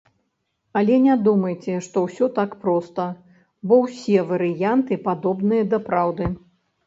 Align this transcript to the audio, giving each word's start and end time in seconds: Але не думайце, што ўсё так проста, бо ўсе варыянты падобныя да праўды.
Але 0.79 0.95
не 1.01 1.15
думайце, 1.25 1.73
што 1.87 1.97
ўсё 2.05 2.29
так 2.39 2.55
проста, 2.63 3.05
бо 3.71 3.79
ўсе 3.83 4.17
варыянты 4.33 4.93
падобныя 5.07 5.63
да 5.75 5.79
праўды. 5.91 6.31